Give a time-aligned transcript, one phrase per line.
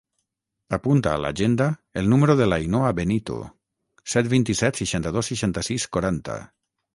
[0.75, 1.67] Apunta a l'agenda
[2.01, 3.37] el número de l'Ainhoa Benito:
[4.15, 6.41] set, vint-i-set, seixanta-dos, seixanta-sis, quaranta.